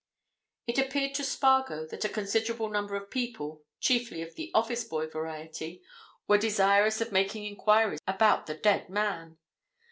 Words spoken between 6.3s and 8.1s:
desirous of making enquiries